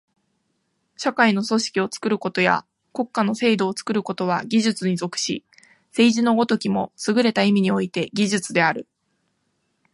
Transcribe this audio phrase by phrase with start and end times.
[0.97, 5.45] 社会の組織を作ることや国家の制度を作ることは技術に属し、
[5.89, 8.87] 政治の如きもすぐれた意味において技術である。